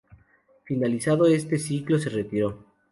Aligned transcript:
Finalizado 0.63 1.27
este 1.27 1.59
ciclo, 1.59 1.99
se 1.99 2.09
retiró. 2.09 2.65